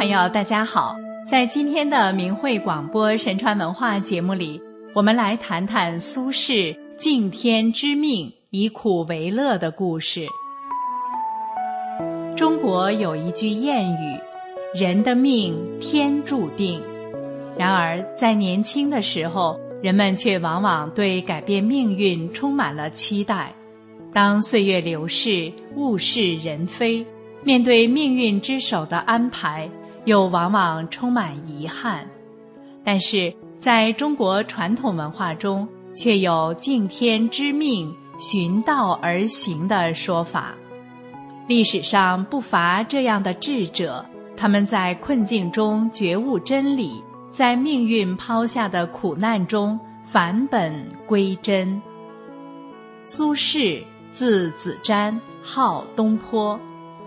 [0.00, 0.96] 朋友，大家好！
[1.26, 4.58] 在今天的明慧广播神传文化节目里，
[4.94, 10.26] 我们来谈谈苏轼敬天知命、以苦为乐的故事。
[12.34, 14.18] 中国有一句谚语
[14.74, 16.80] ：“人的命天注定。”
[17.58, 23.52] 然而，在年轻的时候，人们却往往对改变命运充满了期待。
[24.14, 27.06] 当岁月流逝，物是人非。
[27.42, 29.66] 面对命运之手的安排，
[30.04, 32.06] 又往往充满遗憾。
[32.84, 40.54] 但是，在中国传统文化中，却有敬天知命、循道而行的说法。
[41.46, 44.04] 历史上不乏这样的智者，
[44.36, 50.74] 他们在困境中觉悟真理，在命运抛下的苦难中返本
[51.06, 51.80] 归真。
[53.02, 56.58] 苏轼，字子瞻，号东坡。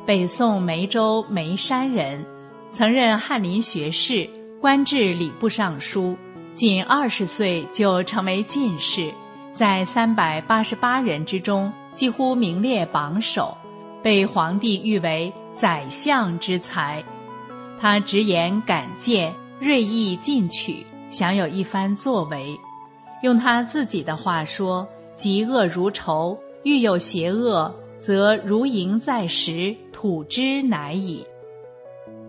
[0.05, 2.25] 北宋梅州眉山人，
[2.73, 4.27] 曾任翰林学士，
[4.59, 6.17] 官至礼部尚书。
[6.55, 9.13] 仅二十岁就成为进士，
[9.51, 13.55] 在三百八十八人之中几乎名列榜首，
[14.01, 17.03] 被皇帝誉为宰相之才。
[17.79, 22.59] 他直言敢谏，锐意进取，想有一番作为。
[23.21, 27.71] 用他自己的话说：“嫉恶如仇，欲有邪恶。”
[28.03, 31.25] 则如蝇在石，吐之乃已。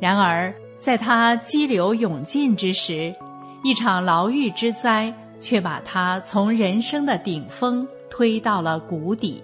[0.00, 3.14] 然而，在他激流勇进之时，
[3.62, 9.42] 一场牢狱之灾却把他从人生的顶峰推到了谷底。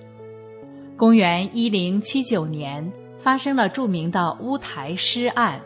[0.97, 5.61] 公元一零七九年，发生了著名的乌台诗案。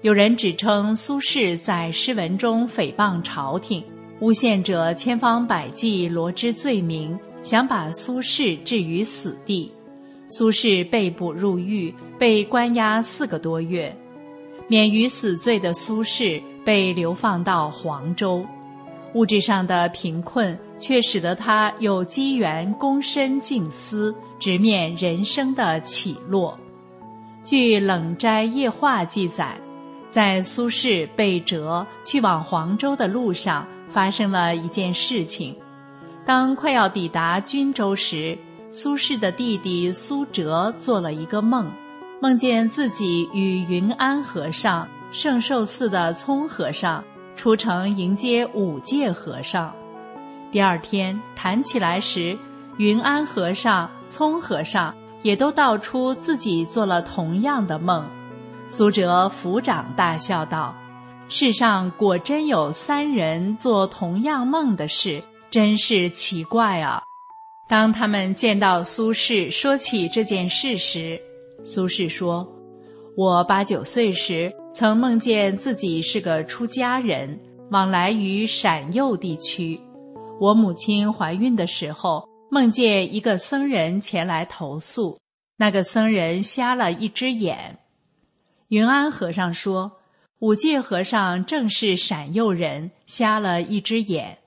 [0.00, 3.84] 有人指称苏轼在诗文中诽谤朝廷，
[4.18, 9.72] 诬陷者千方百计罗织罪名，想把苏轼置于死地。
[10.28, 13.94] 苏轼被捕入狱，被关押四个多月，
[14.68, 18.44] 免于死罪的苏轼被流放到黄州。
[19.14, 26.58] 物质上的贫困却使得他有机缘躬身静思，直面人生的起落。
[27.44, 29.54] 据《冷斋夜话》记载，
[30.08, 35.54] 在苏轼被折去往黄州的路上，发生了一件事情。
[36.24, 38.38] 当快要抵达均州时，
[38.70, 41.70] 苏轼的弟弟苏辙做了一个梦，
[42.22, 47.02] 梦见自己与云安和尚、圣寿寺的聪和尚
[47.34, 49.74] 出城迎接五戒和尚。
[50.52, 52.38] 第二天谈起来时，
[52.76, 58.08] 云安和尚、聪和尚也都道出自己做了同样的梦。
[58.68, 60.72] 苏辙抚掌大笑道
[61.28, 67.02] ：“世上果真有三人做同样梦的事，真是奇怪啊！”
[67.66, 71.20] 当他们见到苏轼说起这件事时，
[71.64, 72.46] 苏轼说
[73.16, 77.38] ：“我八九岁时曾梦见自己是个出家人，
[77.70, 79.80] 往来于陕右地区。
[80.40, 85.18] 我母亲怀孕的时候，梦见一个僧人前来投宿，
[85.56, 87.78] 那个僧人瞎了一只眼。”
[88.68, 89.92] 云安和尚说
[90.40, 94.38] ：“五戒和尚正是陕右人，瞎了一只眼。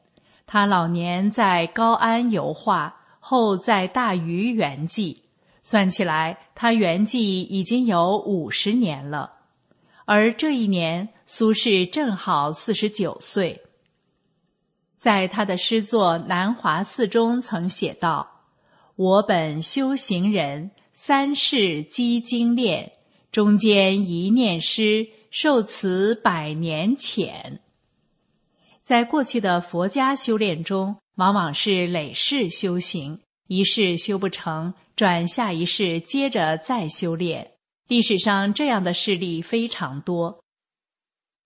[0.46, 5.18] 他老年在高安游化。”后在大禹圆寂，
[5.66, 9.34] 算起来他圆寂已经有五十年了，
[10.06, 13.62] 而这一年苏轼正好四十九岁。
[14.96, 18.44] 在他的诗作《南华寺》中曾写道
[18.96, 22.94] ：“我本修行人，三世积精炼，
[23.32, 27.60] 中间一念诗，受此百年浅。”
[28.82, 30.96] 在过去的佛家修炼中。
[31.16, 37.52] 往往是累世修行，一世修不成，转下一世接着再修炼。
[37.88, 40.44] 历史上这样的事例非常多。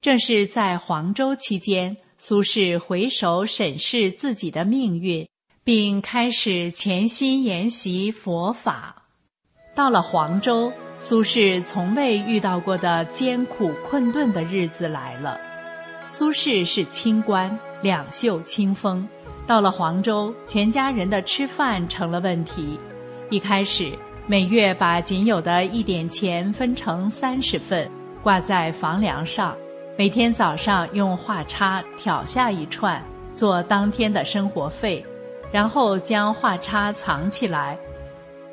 [0.02, 5.28] 正是在黄州期间，苏轼回首审视自己的命运，
[5.66, 9.08] 并开始潜心研习佛法。
[9.76, 15.38] 到了黄州，苏轼从未遇到过的艰苦困顿的日子来了。
[16.08, 19.06] 苏轼是清官，两袖清风。
[19.50, 22.80] 到了黄州，全家人的吃饭成了问题。
[23.32, 23.92] 一开始，
[24.28, 27.90] 每月把仅有的一点钱分成三十份，
[28.22, 29.58] 挂在房梁上，
[29.98, 33.04] 每天早上用画叉挑下一串，
[33.34, 35.04] 做当天的生活费，
[35.52, 37.76] 然后将画叉藏起来。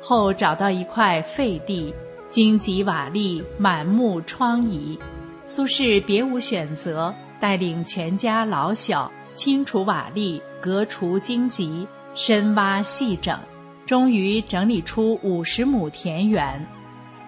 [0.01, 1.93] 后找到一块废地，
[2.27, 4.97] 荆棘瓦砾满目疮痍，
[5.45, 9.11] 苏轼别无选择，带领全家老小。
[9.35, 13.37] 清除瓦砾，革除荆棘，深挖细整，
[13.85, 16.65] 终于整理出五十亩田园。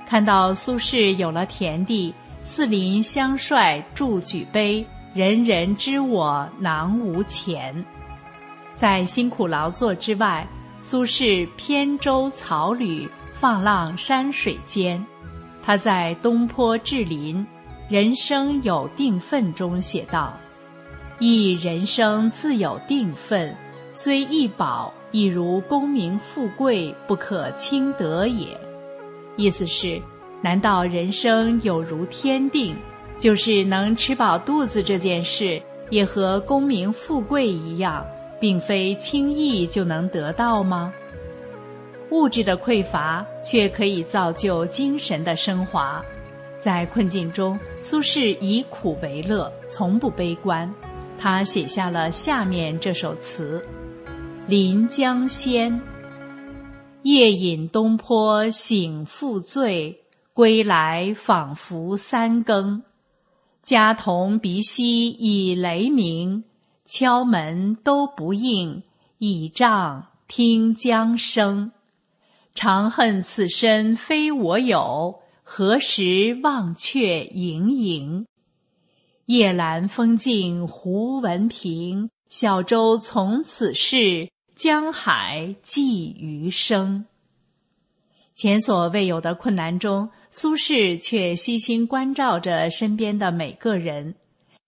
[0.08, 7.86] 看到苏轼有了田地，四邻相率助举杯，人人知我囊无钱。
[8.76, 10.48] 在辛苦劳作之外，
[10.80, 15.06] 苏轼扁舟草履，放浪山水间。
[15.64, 17.46] 他在《东坡志林
[17.90, 20.34] 人生有定分》中写道
[21.20, 23.54] ：“亦人生自有定分，
[23.92, 28.58] 虽易饱，亦如功名富贵，不可轻得也。”
[29.36, 30.02] 意思是，
[30.42, 32.76] 难道人生有如天定，
[33.20, 38.06] 就是能吃饱肚子这件事，也和功名富贵一样？
[38.40, 40.94] 并非轻易就能得到吗？
[42.12, 46.02] 物质的匮乏却可以造就精神的升华。
[46.58, 50.74] 在困境中，苏轼以苦为乐，从不悲观。
[51.22, 53.62] 他写下了下面这首词：
[54.48, 55.74] 《临江仙》。
[57.04, 60.02] 夜饮东坡醒复醉，
[60.34, 62.82] 归来仿佛三更。
[63.62, 66.46] 家童鼻息已雷鸣。
[66.86, 68.82] 敲门都不应，
[69.18, 71.72] 倚杖听江声。
[72.56, 78.26] 长恨此身非我有，何时忘却营营？
[79.30, 87.06] 夜阑风静胡文平，小舟从此逝，江海寄余生。
[88.34, 94.16] 前所未有的困难中，苏轼却悉心关照着身边的每个人。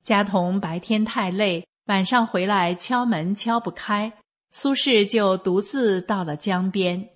[0.04, 1.66] 家童白天太累。
[1.88, 4.14] 晚上回来敲门敲不开，
[4.52, 7.10] 苏轼就独自到了江边。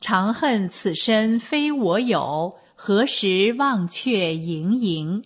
[0.00, 5.22] 长恨此身非我有，何时忘却营营？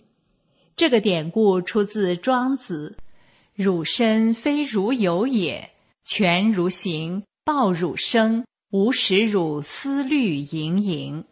[0.77, 2.95] 这个典故出自《庄子》
[3.55, 5.71] ：“汝身非汝有也，
[6.03, 11.25] 全汝行，抱汝生，无使汝思虑营营。”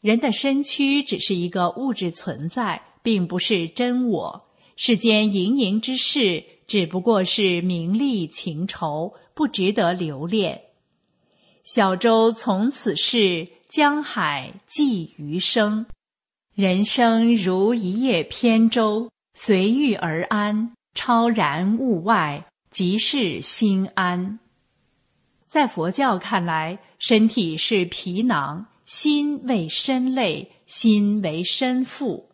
[0.00, 4.48] 人的身躯只是一个物质存在，并不是真我。
[4.76, 10.62] 世间营营之事，只不过是名利情仇，不值得留恋。
[11.64, 15.86] 小舟从此逝，江海寄余生。
[16.54, 24.38] 人生如一叶扁舟，随遇而安，超然物外，即是心安。
[25.46, 32.30] 在佛教看来，身体是皮囊，心为身累，心为身腹。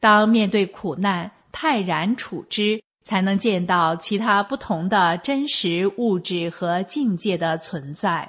[0.00, 1.30] 当面对苦难。
[1.56, 8.28] 泰然处之，才能见到其他不同的真实物质和境界的存在。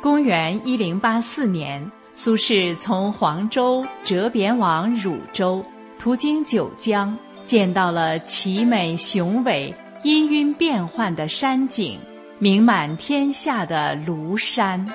[0.00, 5.64] 公元一零八四年，苏轼从黄州折贬往汝州，
[5.98, 9.74] 途经九江，见到了奇美雄伟、
[10.04, 11.98] 氤氲变幻的山景，
[12.38, 14.88] 名满天下的庐山。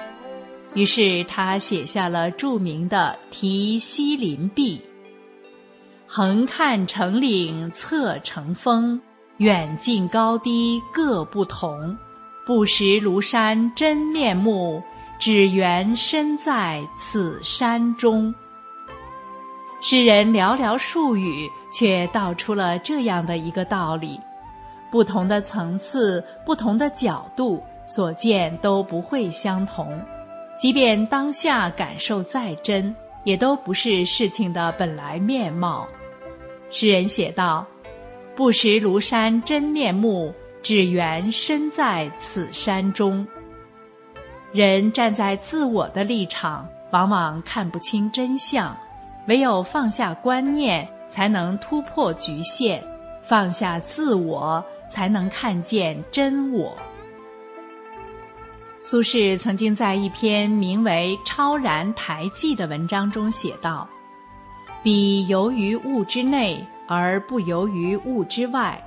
[0.74, 4.78] 于是他写下了著名的《题西林壁》。
[6.08, 9.00] 横看成岭侧成峰，
[9.38, 11.98] 远近高低各不同。
[12.46, 14.82] 不识庐山真面目，
[15.20, 18.34] 只缘身在此山中。
[19.82, 24.20] 诗人寥寥数语，却道出了这样的一个道理：
[24.90, 30.02] 不同的层次、不同的角度，所见都不会相同。
[30.58, 35.88] 即便当下感受再真，也都不是事情的本来面貌。
[36.70, 37.66] 诗人写道
[38.36, 43.26] ：“不识庐山真面目，只缘身在此山中。”
[44.52, 48.76] 人站在自我的立场，往往看不清真相，
[49.28, 52.80] 唯有放下观念，才能突破局限；
[53.22, 56.76] 放下自我，才能看见真我。
[58.82, 63.88] 苏轼曾经在一篇名为《超然台记》的文章中写道。
[64.82, 68.82] 彼游于物之内，而不游于物之外。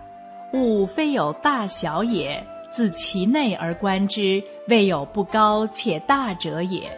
[0.54, 6.90] 物非有大小也，自其内而观之，未有不高且大者也。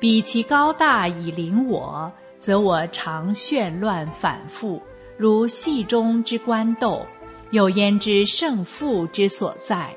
[0.00, 4.80] 彼其高大以临我，则我常眩乱反复，
[5.16, 7.04] 如戏中之官斗，
[7.50, 9.90] 有焉知胜负之所在？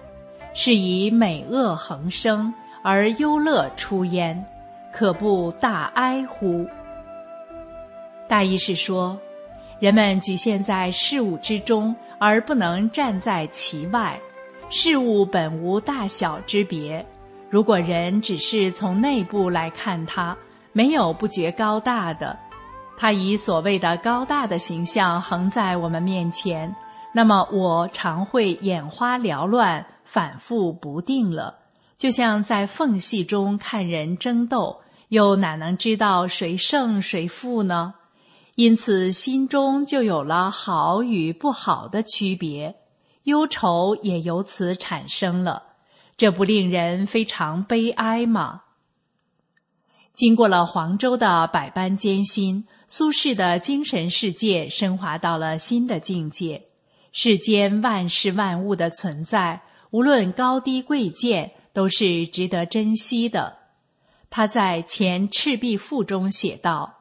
[0.54, 2.54] 是以美恶横生，
[2.84, 4.44] 而忧乐出焉，
[4.92, 6.68] 可不大哀乎？
[8.28, 9.18] 大意是说，
[9.80, 14.20] 人们局限在事物之中，而不能站在其外。
[14.74, 17.06] 事物本无大小之别，
[17.50, 20.36] 如果人只是从内部来看它，
[20.72, 22.40] 没有不觉高大的。
[22.98, 26.74] 他以所谓的高大的形象横在我们面前，
[27.14, 31.54] 那么我常会眼花缭乱、反复不定了。
[31.98, 37.94] 就像在缝隙中看人争斗，又哪能知道谁胜谁负呢？
[38.56, 42.74] 因此心中就有了好与不好的区别，
[43.24, 45.64] 忧愁也由此产生了。
[46.18, 48.62] 这不令人非常悲哀吗？
[50.14, 56.68] 经过了黄州的百般艰辛，苏轼的精神世界升华到了新的境界。
[57.12, 63.58] 世间万事万物的存在，无论高低贵贱，都是值得珍惜的。
[64.30, 67.00] 他在《前赤壁赋》中写道：“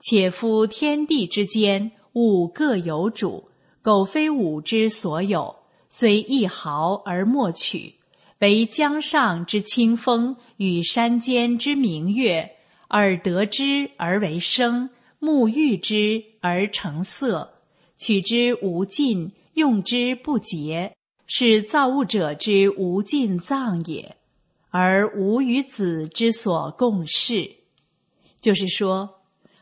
[0.00, 3.45] 且夫天地之间，物各有主，
[3.86, 5.54] 苟非吾之所有，
[5.90, 7.94] 虽一毫而莫取。”
[8.40, 12.50] 为江上之清风与山间之明月，
[12.90, 14.90] 耳得之而为声，
[15.20, 17.48] 目遇之而成色，
[17.96, 20.96] 取之无尽，用之不竭，
[21.28, 24.16] 是造物者之无尽藏也，
[24.70, 27.48] 而吾与子之所共事。
[28.40, 29.08] 就是说，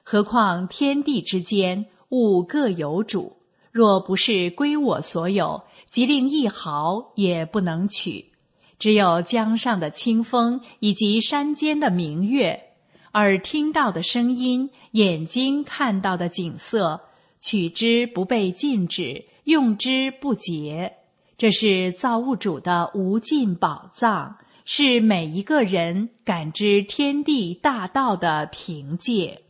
[0.03, 3.34] 何况天地之间，物各有主，
[3.75, 8.31] 若不是归我所有，即令一毫也不能取。
[8.79, 12.69] 只有江上的清风，以及山间的明月，
[13.15, 17.01] 耳听到的声音，眼睛看到的景色，
[17.41, 20.95] 取之不被禁止，用之不竭，
[21.37, 29.41] 这是造物主的无尽宝藏，是每一个人感知天地大道的凭借。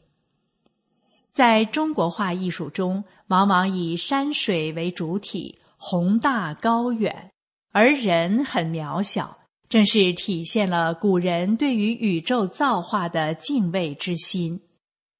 [1.31, 7.31] 在中国画艺术中，往往以山水为主体，宏大高远。
[7.73, 9.39] 而人很渺小，
[9.69, 14.61] 正是体现了古人对于宇宙造化的敬畏之心。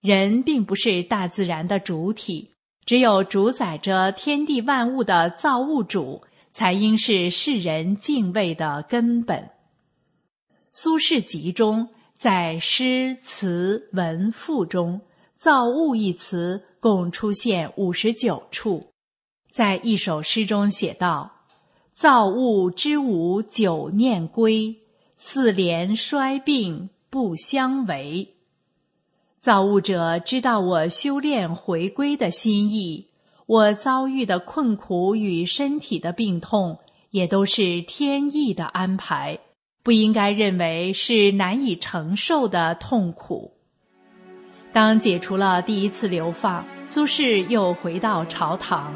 [0.01, 2.53] 人并不是大自然的主体，
[2.85, 9.51] 只有主宰着天地万物的造物主，才应是世人敬畏的根本。
[10.71, 15.01] 苏轼集中在诗词文赋中
[15.45, 18.87] ，“造物”一词共出现五十九处，
[19.51, 21.33] 在一首诗中写道。
[21.93, 24.75] 造物之无久念归，
[25.19, 28.37] 四连衰病不相违。
[29.39, 33.09] 造物者知道我修炼回归的心意，
[33.45, 36.79] 我遭遇的困苦与身体的病痛，
[37.11, 39.39] 也都是天意的安排，
[39.83, 43.54] 不应该认为是难以承受的痛苦。
[44.75, 48.93] 当解除了第一次流放，苏轼又回到朝堂。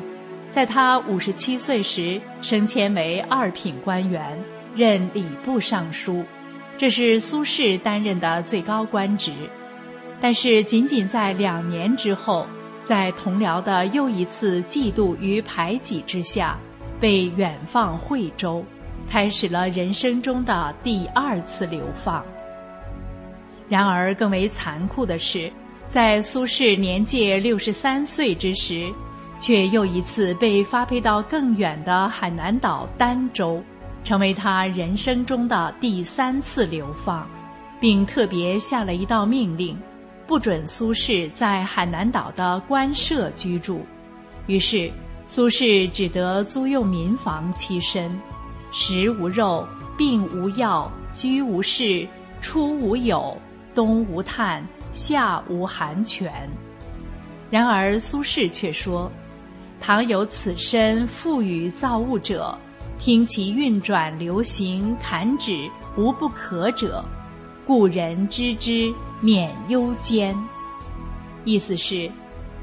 [0.48, 4.36] 在他五十七岁时，升迁为二品官员，
[4.74, 6.24] 任礼部尚书，
[6.76, 9.32] 这是苏轼担任的最高官职。
[10.20, 12.44] 但是，仅仅在两年之后，
[12.82, 16.58] 在同僚的又一次嫉妒与排挤之下，
[16.98, 18.64] 被远放惠州，
[19.08, 22.24] 开始了人生中的第二次流放。
[23.68, 25.52] 然而，更为残酷的是，
[25.88, 28.92] 在苏轼年届六十三岁之时。
[29.40, 33.62] 却又一次被发配到更远的海南岛儋州，
[34.02, 37.24] 成为他人生中的第三次流放，
[37.78, 39.78] 并特别下了一道命令，
[40.26, 43.86] 不准苏轼在海南岛的官舍居住。
[44.48, 44.90] 于是，
[45.24, 48.10] 苏轼只得租用民房栖身，
[48.72, 49.64] 食无肉，
[49.96, 52.04] 病无药，居无室，
[52.40, 53.38] 出无友，
[53.72, 54.66] 冬无炭，
[54.98, 56.50] 下无寒泉。
[57.48, 59.10] 然而，苏轼却说。
[59.80, 62.58] 倘有此身赋予造物者，
[62.98, 67.04] 听其运转流行，弹指无不可者，
[67.64, 70.36] 故人知之，免忧艰。
[71.44, 72.10] 意思是，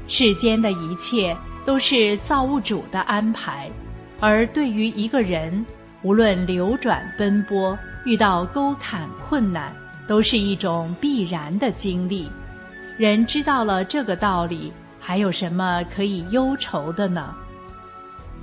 [0.06, 3.70] 世间的一切都是造物主的安排，
[4.20, 5.64] 而对于一个人，
[6.02, 9.74] 无论流转奔波，遇到沟坎困难，
[10.06, 12.30] 都是一种必然的经历。
[12.98, 14.72] 人知道了这个道理。
[14.98, 17.32] 还有什么可以忧愁的呢？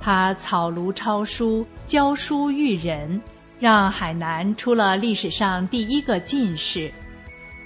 [0.00, 3.20] 他草庐抄书，教书育人，
[3.58, 6.90] 让海南出了历史上第一个进士。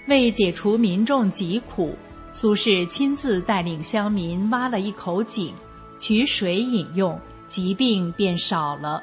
[0.08, 1.94] 为解除民众疾苦，
[2.32, 5.54] 苏轼亲自带领乡民挖了一口井，
[5.96, 9.00] 取水饮用，疾病便少了。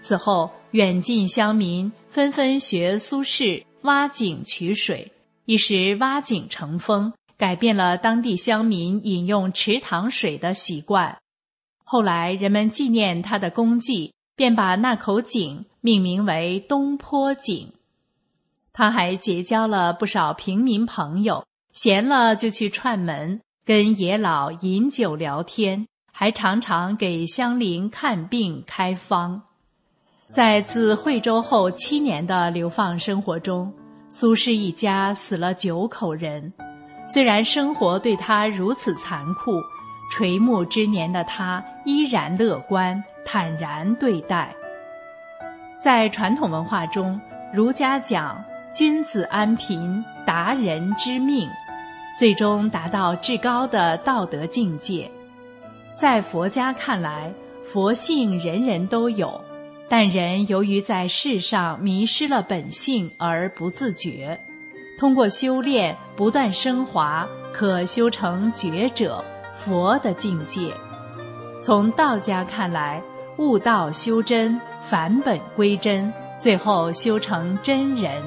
[0.00, 5.12] 此后，远近乡民纷纷学苏轼挖井取水，
[5.44, 7.12] 一时挖井成风。
[7.36, 11.16] 改变了当地乡民饮用池塘水的习惯。
[11.82, 17.72] 后来人们纪念他的功绩，便把那口井命名为东坡井。
[18.74, 29.44] 他还结交了不少平民朋友，闲了就去串门，跟野老饮酒聊天，还常常给乡邻看病开方。
[30.30, 33.72] 在自惠州后七年的流放生活中，
[34.08, 36.52] 苏轼一家死了九口人。
[37.04, 39.60] 虽然生活对他如此残酷，
[40.08, 44.54] 垂暮之年的他依然乐观坦然对待。
[45.76, 47.20] 在传统文化中，
[47.52, 48.40] 儒家讲
[48.72, 51.48] 君子安贫，达人之命，
[52.16, 55.10] 最终达到至高的道德境界。
[55.96, 57.32] 在佛家看来，
[57.64, 59.40] 佛性人人都有，
[59.90, 64.38] 但人由于在世上迷失了本性而不自觉。
[64.96, 70.72] 通过修炼不断升华，可修成觉者佛的境界。
[71.60, 73.02] 从道家看来，
[73.38, 78.22] 悟道修真，返本归真，最后修成真人。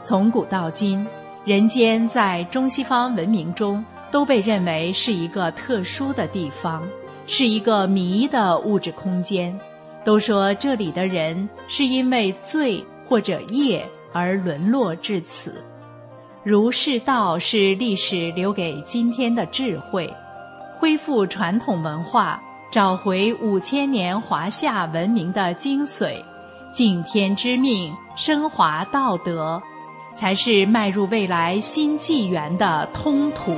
[0.00, 1.04] 从古到今，
[1.44, 6.88] 人间在中西方文明中都被认为是一个特殊的地方，
[7.26, 9.58] 是一个迷的物质空间。
[10.04, 13.84] 都说这里的人是因为罪或者业。
[14.12, 15.62] 而沦落至此，
[16.42, 20.12] 儒释道是历史留给今天的智慧，
[20.80, 22.42] 恢复传统文化，
[22.72, 26.20] 找回五千年华夏文明的精髓，
[26.72, 29.62] 敬天之命，升华道德，
[30.16, 33.54] 才是迈入未来新纪元的通途。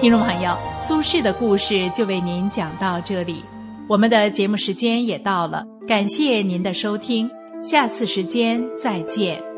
[0.00, 3.44] 听众朋友，苏轼的故事就为您讲到这里，
[3.86, 7.28] 我们的节目时间也到了，感谢您的收听，
[7.62, 9.49] 下次时间再见。